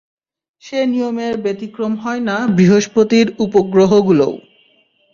[0.63, 4.33] সে নিয়মের ব্যতিক্রম হয় না বৃহঃস্পতির উপগ্রহগুলোও।